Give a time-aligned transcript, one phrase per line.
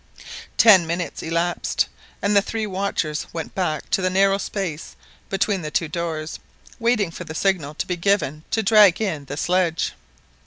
[0.57, 1.87] Ten minutes elapsed,
[2.23, 4.95] and the three watchers went back to the narrow space
[5.29, 6.39] between the two doors,
[6.79, 9.93] waiting for the signal to be given to drag in the sledge.